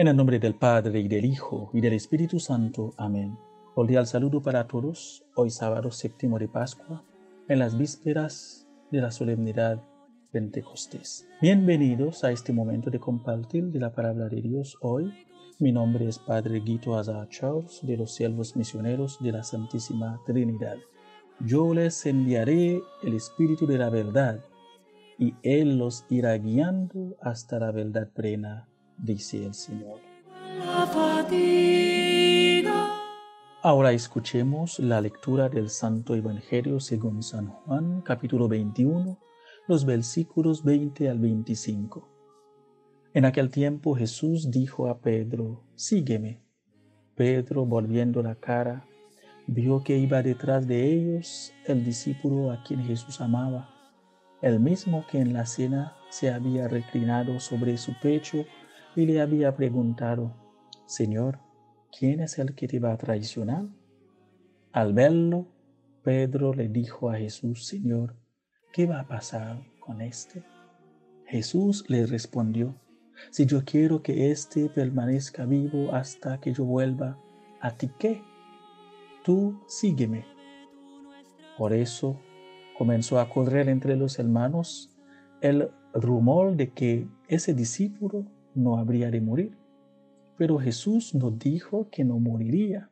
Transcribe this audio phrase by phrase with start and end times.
[0.00, 2.94] En el nombre del Padre y del Hijo y del Espíritu Santo.
[2.96, 3.36] Amén.
[3.74, 5.26] Cordial saludo para todos.
[5.36, 7.04] Hoy sábado séptimo de Pascua,
[7.48, 9.82] en las vísperas de la solemnidad
[10.30, 11.26] Pentecostés.
[11.40, 15.12] Bienvenidos a este momento de compartir de la palabra de Dios hoy.
[15.58, 20.76] Mi nombre es Padre Guito Azar Charles de los Siervos Misioneros de la Santísima Trinidad.
[21.40, 24.40] Yo les enviaré el Espíritu de la verdad
[25.18, 29.98] y Él los irá guiando hasta la verdad plena, dice el Señor.
[33.62, 39.18] Ahora escuchemos la lectura del Santo Evangelio según San Juan, capítulo 21
[39.70, 42.08] los versículos 20 al 25.
[43.14, 46.42] En aquel tiempo Jesús dijo a Pedro, Sígueme.
[47.14, 48.84] Pedro, volviendo la cara,
[49.46, 53.70] vio que iba detrás de ellos el discípulo a quien Jesús amaba,
[54.42, 58.46] el mismo que en la cena se había reclinado sobre su pecho
[58.96, 60.34] y le había preguntado,
[60.86, 61.38] Señor,
[61.96, 63.68] ¿quién es el que te va a traicionar?
[64.72, 65.46] Al verlo,
[66.02, 68.16] Pedro le dijo a Jesús, Señor,
[68.72, 70.42] ¿qué va a pasar con este?
[71.26, 72.74] Jesús le respondió,
[73.30, 77.18] si yo quiero que éste permanezca vivo hasta que yo vuelva,
[77.60, 78.22] ¿a ti qué?
[79.24, 80.24] Tú sígueme.
[81.58, 82.18] Por eso
[82.78, 84.96] comenzó a correr entre los hermanos
[85.40, 89.56] el rumor de que ese discípulo no habría de morir.
[90.36, 92.90] Pero Jesús no dijo que no moriría,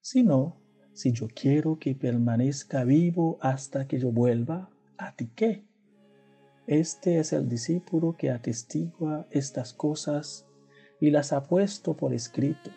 [0.00, 0.60] sino,
[0.92, 4.68] si yo quiero que permanezca vivo hasta que yo vuelva,
[6.66, 10.46] Este es el discípulo que atestigua estas cosas
[11.00, 12.70] y las ha puesto por escrito,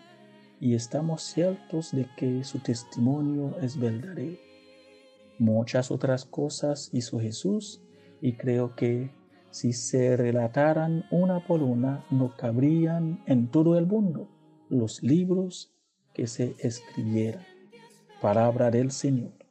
[0.60, 4.40] y estamos ciertos de que su testimonio es verdadero.
[5.38, 7.82] Muchas otras cosas hizo Jesús,
[8.22, 9.12] y creo que
[9.52, 14.28] si se relataran una por una, no cabrían en todo el mundo
[14.70, 15.72] los libros
[16.14, 17.46] que se escribieran.
[18.22, 19.45] Palabra del Señor.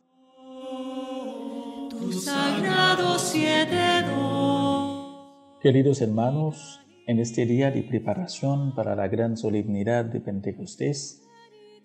[5.62, 11.22] Queridos hermanos, en este día de preparación para la gran solemnidad de Pentecostés,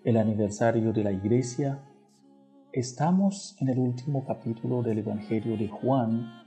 [0.03, 1.80] el aniversario de la Iglesia,
[2.74, 6.44] estamos en el último capítulo del Evangelio de Juan,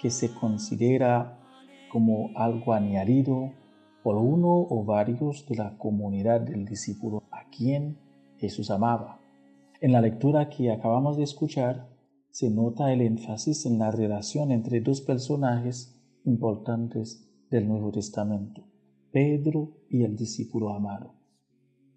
[0.00, 1.38] que se considera
[1.92, 3.52] como algo añadido
[4.02, 7.98] por uno o varios de la comunidad del discípulo a quien
[8.38, 9.20] Jesús amaba.
[9.82, 11.97] En la lectura que acabamos de escuchar,
[12.30, 18.66] se nota el énfasis en la relación entre dos personajes importantes del Nuevo Testamento,
[19.10, 21.14] Pedro y el discípulo amado.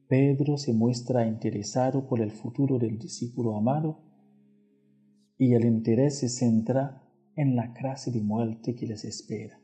[0.07, 3.99] Pedro se muestra interesado por el futuro del discípulo amado
[5.37, 7.03] y el interés se centra
[7.35, 9.59] en la clase de muerte que les espera.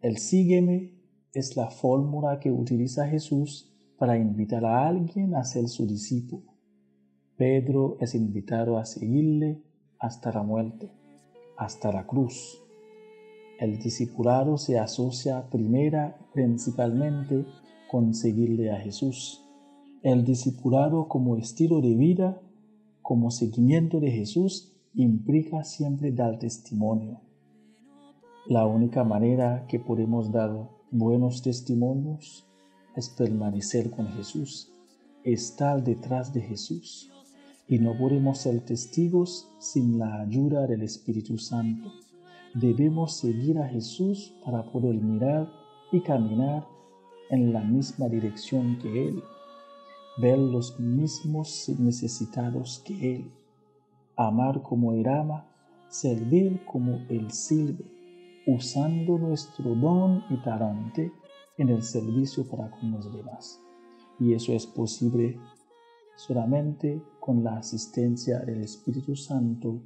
[0.00, 0.98] El sígueme
[1.32, 6.49] es la fórmula que utiliza Jesús para invitar a alguien a ser su discípulo.
[7.40, 9.62] Pedro es invitado a seguirle
[9.98, 10.92] hasta la muerte,
[11.56, 12.62] hasta la cruz.
[13.58, 17.46] El discipulado se asocia primera principalmente
[17.90, 19.42] con seguirle a Jesús.
[20.02, 22.42] El discipulado como estilo de vida,
[23.00, 27.22] como seguimiento de Jesús, implica siempre dar testimonio.
[28.48, 32.46] La única manera que podemos dar buenos testimonios
[32.96, 34.74] es permanecer con Jesús,
[35.24, 37.10] estar detrás de Jesús.
[37.70, 41.88] Y no podemos ser testigos sin la ayuda del Espíritu Santo.
[42.52, 45.48] Debemos seguir a Jesús para poder mirar
[45.92, 46.66] y caminar
[47.30, 49.22] en la misma dirección que Él,
[50.18, 53.30] ver los mismos necesitados que Él,
[54.16, 55.46] amar como Él ama,
[55.88, 57.84] servir como Él sirve,
[58.48, 61.12] usando nuestro don y talante
[61.56, 63.60] en el servicio para con los demás.
[64.18, 65.38] Y eso es posible
[66.26, 69.80] solamente con la asistencia del Espíritu Santo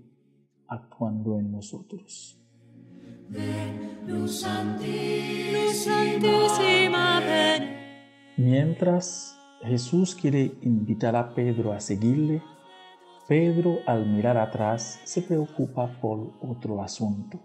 [0.67, 2.37] actuando en nosotros.
[4.05, 4.81] Luz santísima,
[7.21, 7.63] ven.
[8.37, 12.43] Mientras Jesús quiere invitar a Pedro a seguirle,
[13.29, 17.39] Pedro al mirar atrás se preocupa por otro asunto.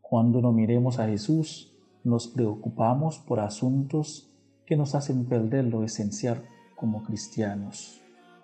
[0.00, 4.30] Cuando no miremos a Jesús, nos preocupamos por asuntos
[4.64, 6.48] que nos hacen perder lo esencial
[6.84, 8.02] como cristianos,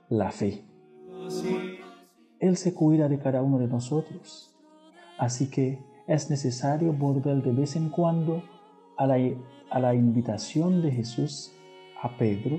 [0.08, 0.64] la fe.
[2.38, 4.56] Él se cuida de cada uno de nosotros.
[5.18, 8.42] Así que es necesario volver de vez en cuando
[8.96, 9.18] a la,
[9.70, 11.52] a la invitación de Jesús
[12.02, 12.56] a Pedro,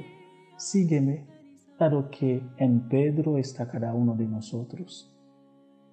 [0.56, 1.26] sígueme,
[1.80, 5.12] dado que en Pedro está cada uno de nosotros.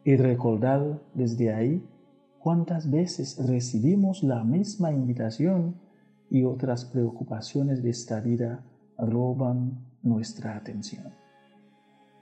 [0.05, 1.83] Y recordad desde ahí
[2.41, 5.77] cuántas veces recibimos la misma invitación
[6.29, 8.63] y otras preocupaciones de esta vida
[8.99, 11.13] roban nuestra atención.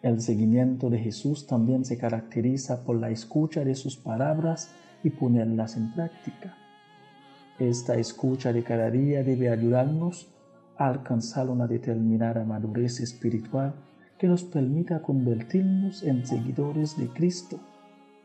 [0.03, 4.71] El seguimiento de Jesús también se caracteriza por la escucha de sus palabras
[5.03, 6.57] y ponerlas en práctica.
[7.59, 10.29] Esta escucha de cada día debe ayudarnos
[10.77, 13.75] a alcanzar una determinada madurez espiritual
[14.19, 17.59] que nos permita convertirnos en seguidores de Cristo,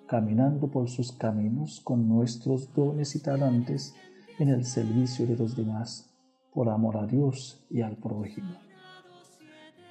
[0.07, 3.93] caminando por sus caminos con nuestros dones y talentos
[4.39, 6.10] en el servicio de los demás,
[6.53, 8.55] por amor a Dios y al prójimo.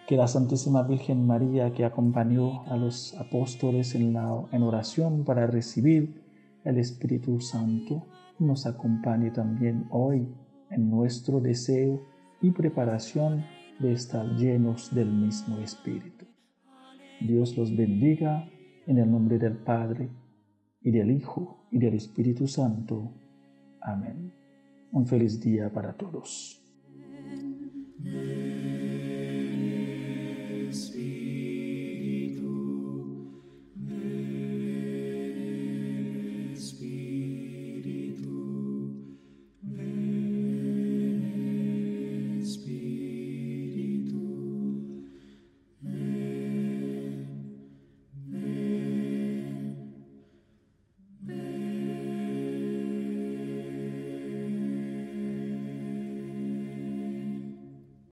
[0.07, 5.47] Que la Santísima Virgen María, que acompañó a los apóstoles en, la, en oración para
[5.47, 6.23] recibir
[6.65, 8.07] el Espíritu Santo,
[8.39, 10.29] nos acompañe también hoy
[10.71, 12.03] en nuestro deseo
[12.41, 13.45] y preparación
[13.79, 16.27] de estar llenos del mismo Espíritu.
[17.21, 18.49] Dios los bendiga
[18.87, 20.11] en el nombre del Padre,
[20.83, 23.13] y del Hijo, y del Espíritu Santo.
[23.81, 24.40] Amén.
[24.93, 26.61] Un feliz día para todos.